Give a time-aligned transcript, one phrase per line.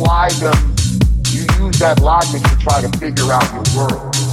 [0.00, 0.74] apply them,
[1.28, 4.29] you use that logic to try to figure out your world.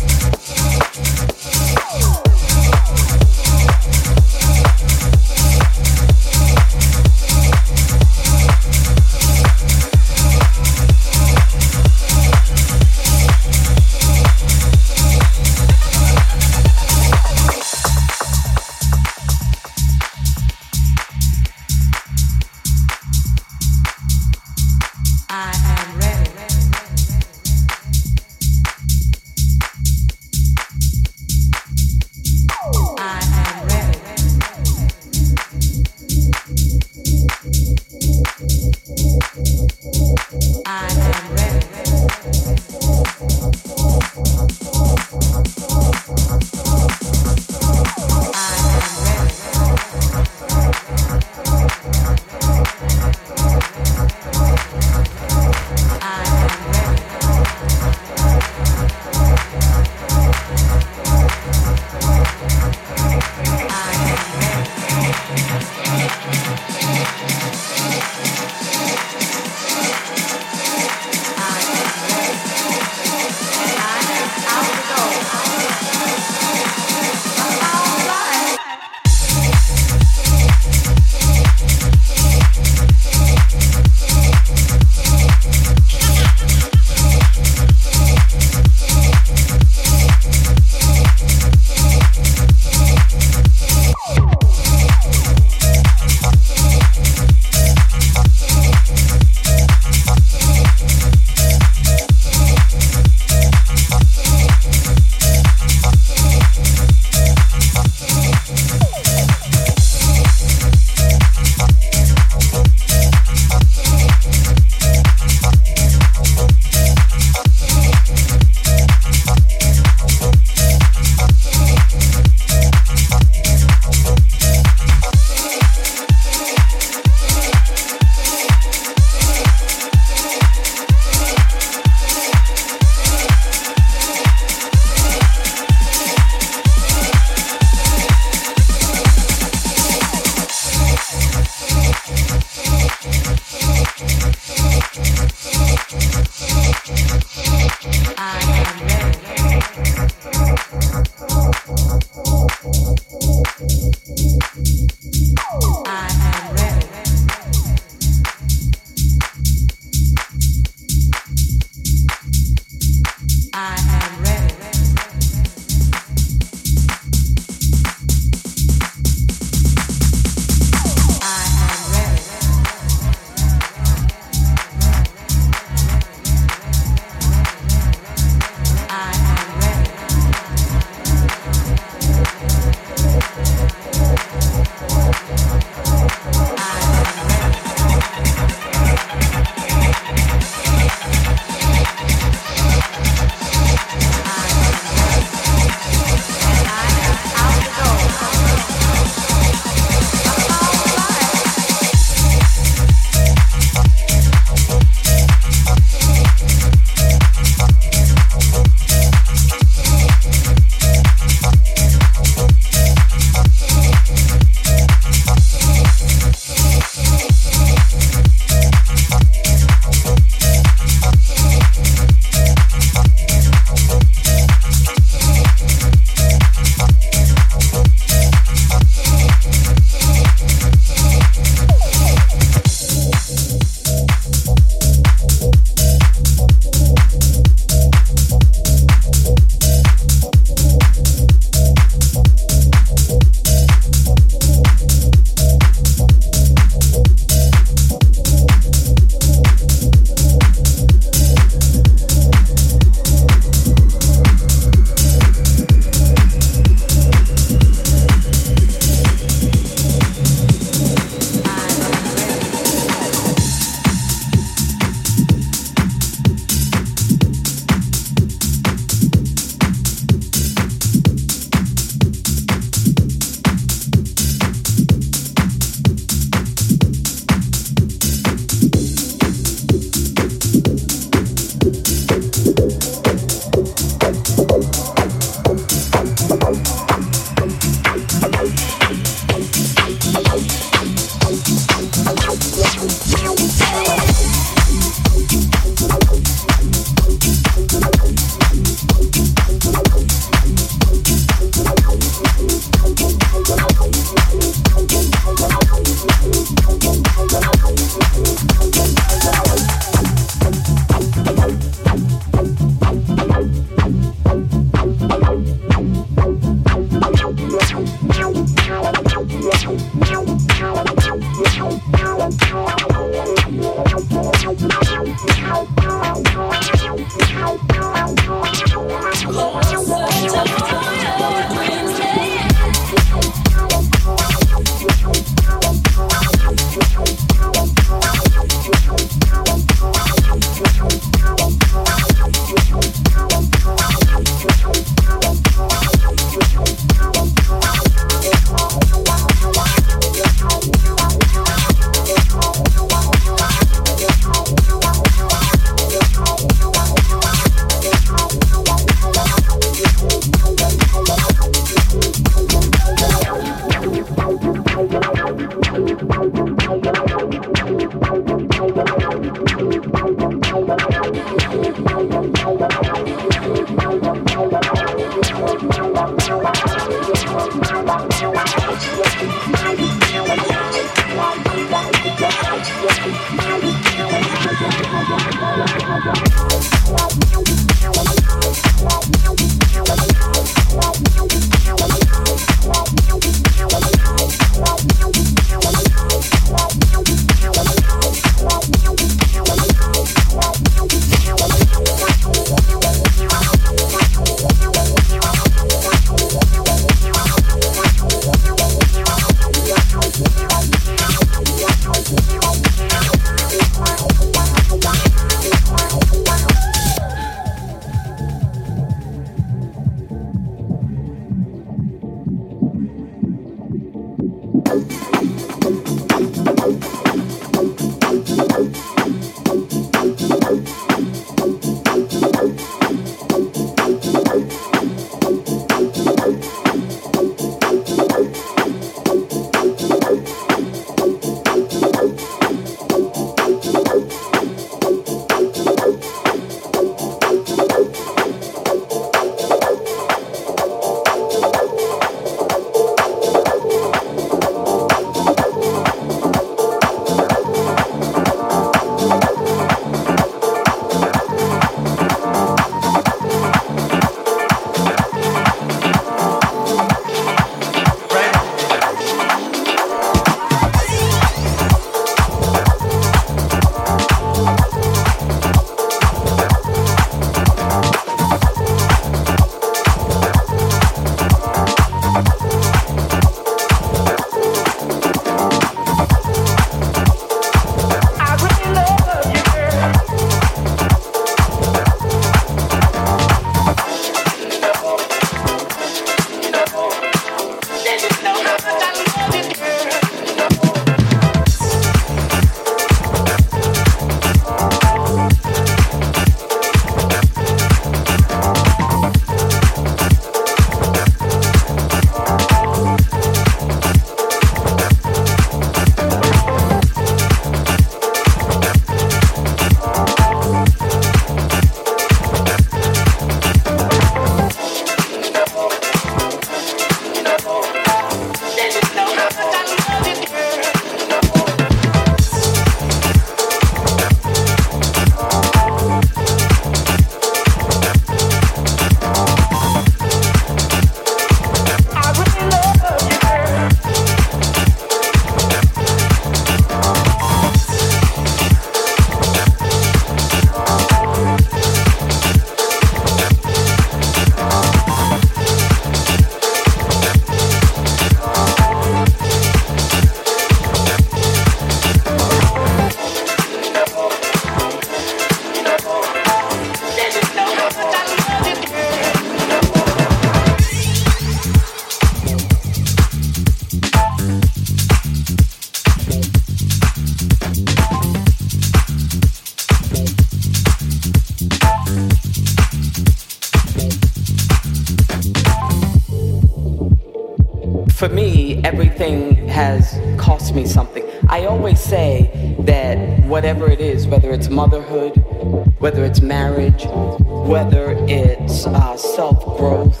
[595.78, 600.00] Whether it's marriage, whether it's uh, self growth,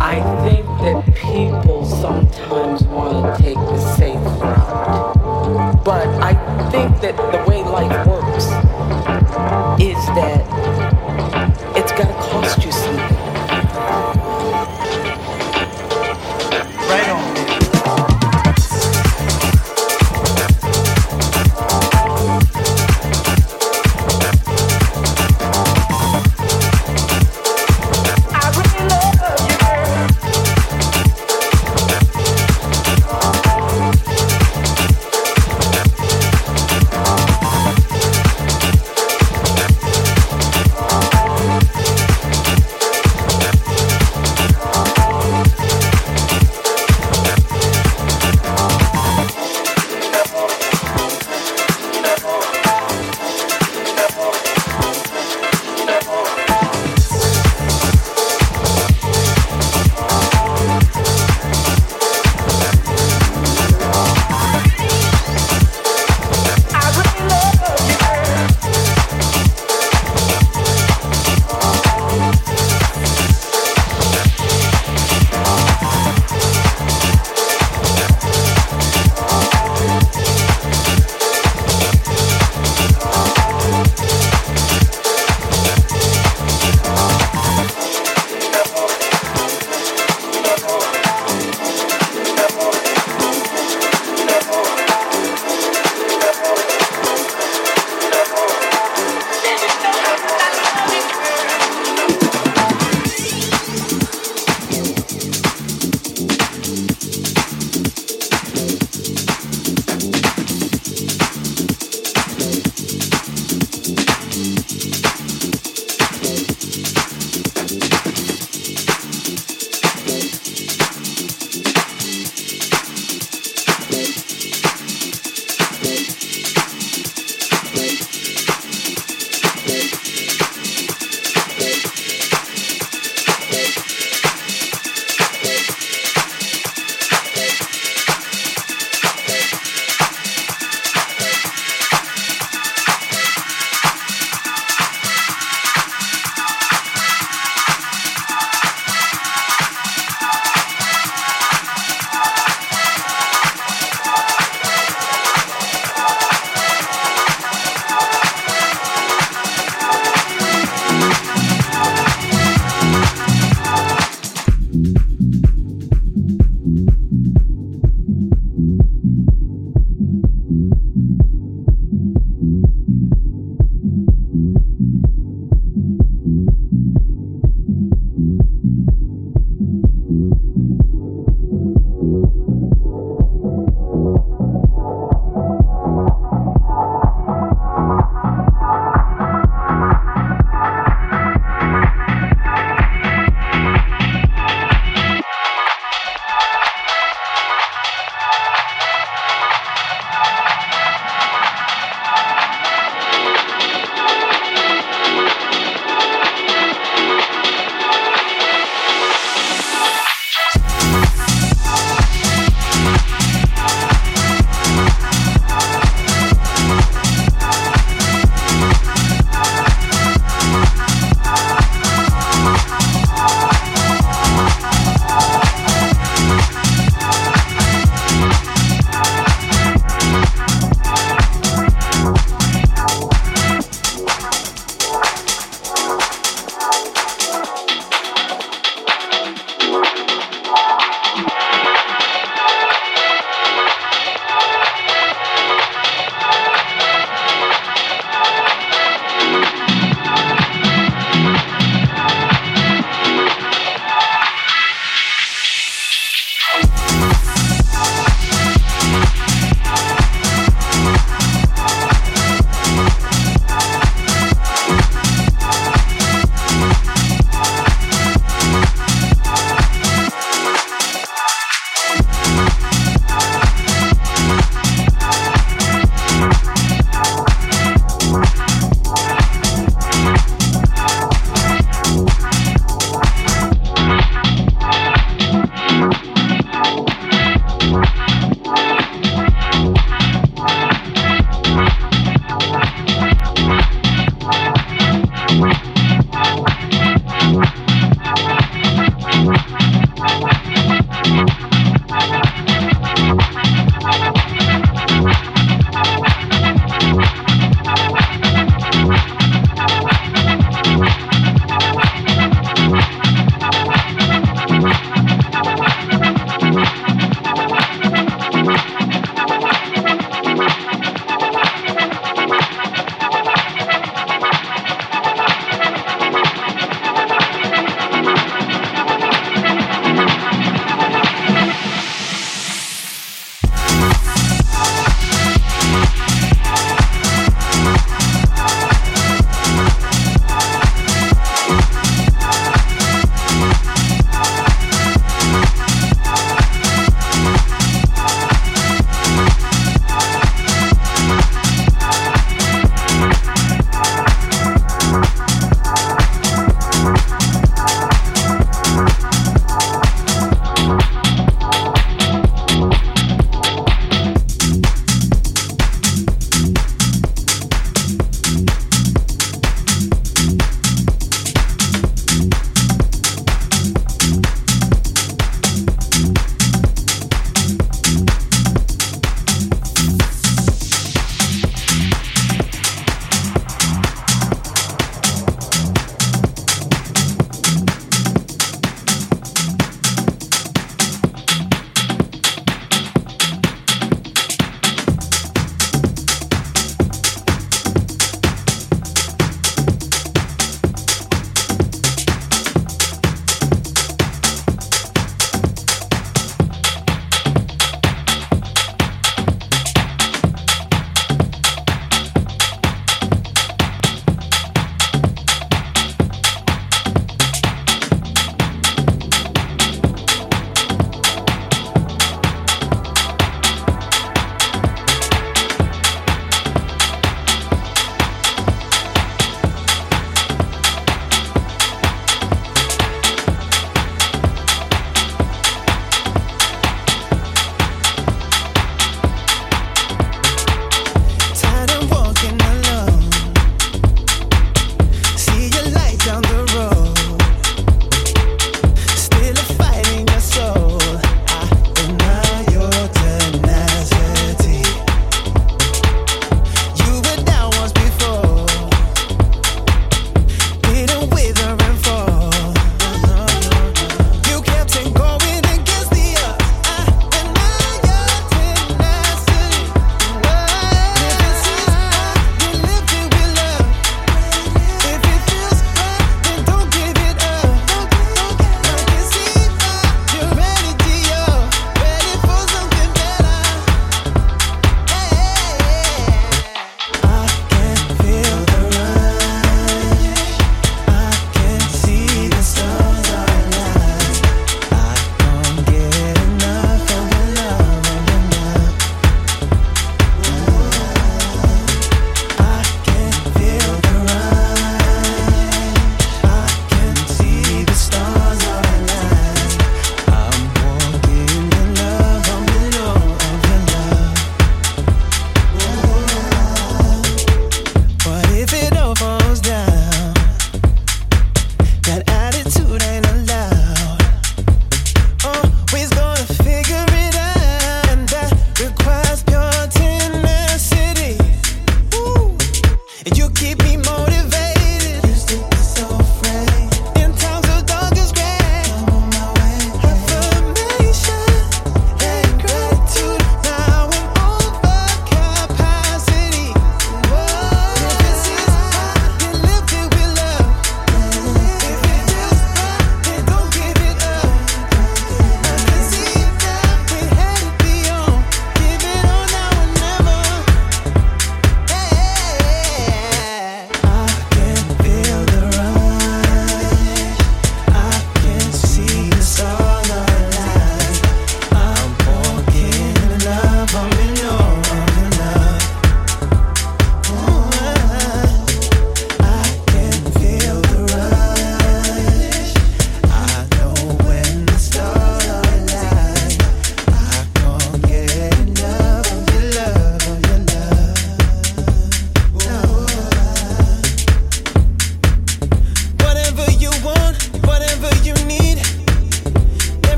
[0.00, 5.82] I think that people sometimes want to take the safe route.
[5.84, 6.32] But I
[6.70, 8.46] think that the way life works
[9.80, 10.40] is that
[11.76, 12.69] it's got to cost you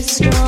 [0.00, 0.47] strong.